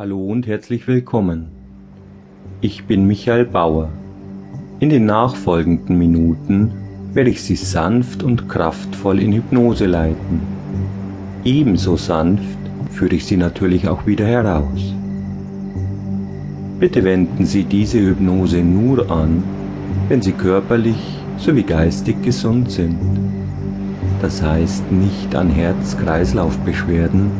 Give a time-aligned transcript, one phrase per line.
[0.00, 1.50] Hallo und herzlich willkommen.
[2.62, 3.90] Ich bin Michael Bauer.
[4.78, 6.72] In den nachfolgenden Minuten
[7.12, 10.40] werde ich Sie sanft und kraftvoll in Hypnose leiten.
[11.44, 12.56] Ebenso sanft
[12.90, 14.94] führe ich Sie natürlich auch wieder heraus.
[16.78, 19.42] Bitte wenden Sie diese Hypnose nur an,
[20.08, 22.96] wenn Sie körperlich sowie geistig gesund sind.
[24.22, 27.30] Das heißt nicht an Herz-Kreislauf-Beschwerden,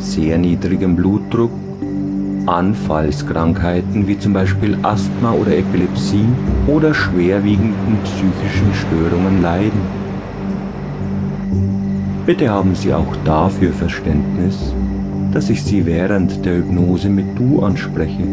[0.00, 1.52] sehr niedrigem Blutdruck
[2.56, 6.26] Anfallskrankheiten wie zum Beispiel Asthma oder Epilepsie
[6.66, 9.80] oder schwerwiegenden psychischen Störungen leiden.
[12.26, 14.74] Bitte haben Sie auch dafür Verständnis,
[15.32, 18.24] dass ich Sie während der Hypnose mit Du anspreche.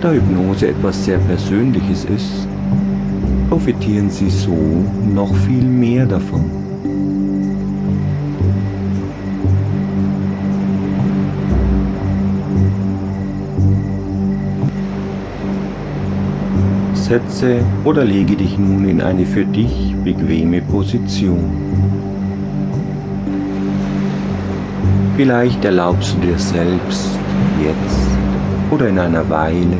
[0.00, 2.46] Da Hypnose etwas sehr Persönliches ist,
[3.48, 4.56] profitieren Sie so
[5.14, 6.63] noch viel mehr davon.
[17.14, 21.44] Setze oder lege dich nun in eine für dich bequeme Position.
[25.16, 27.10] Vielleicht erlaubst du dir selbst
[27.62, 28.08] jetzt
[28.72, 29.76] oder in einer Weile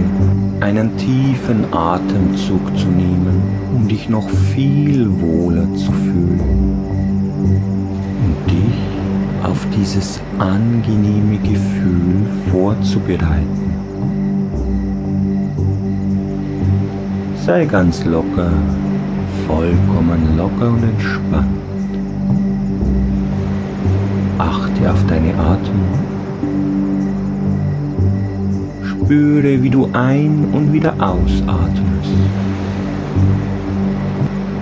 [0.61, 3.43] einen tiefen Atemzug zu nehmen,
[3.75, 6.41] um dich noch viel wohler zu fühlen
[8.25, 8.79] und dich
[9.43, 13.84] auf dieses angenehme Gefühl vorzubereiten.
[17.45, 18.51] Sei ganz locker,
[19.47, 21.47] vollkommen locker und entspannt.
[24.39, 25.99] Achte auf deine Atmung.
[28.83, 32.17] Spüre, wie du ein- und wieder ausatmest.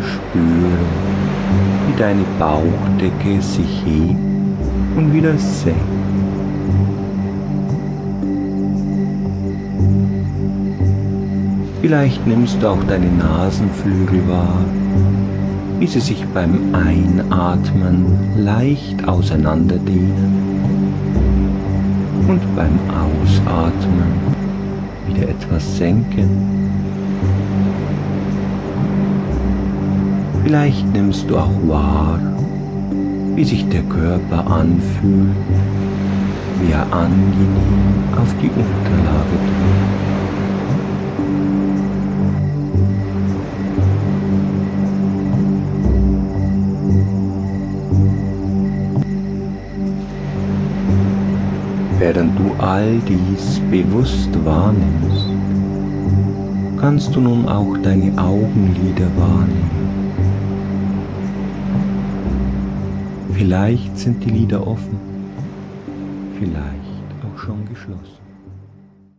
[0.02, 0.82] Spüre,
[1.86, 4.18] wie deine Bauchdecke sich hebt
[4.96, 6.01] und wieder senkt.
[11.82, 14.64] Vielleicht nimmst du auch deine Nasenflügel wahr,
[15.80, 20.94] wie sie sich beim Einatmen leicht auseinanderdehnen
[22.28, 24.12] und beim Ausatmen
[25.08, 26.30] wieder etwas senken.
[30.44, 32.20] Vielleicht nimmst du auch wahr,
[33.34, 35.34] wie sich der Körper anfühlt,
[36.60, 40.11] wie er angenehm auf die Unterlage drückt.
[52.14, 55.28] Während du all dies bewusst wahrnimmst,
[56.78, 60.12] kannst du nun auch deine Augenlider wahrnehmen.
[63.32, 65.00] Vielleicht sind die Lider offen,
[66.38, 68.21] vielleicht auch schon geschlossen.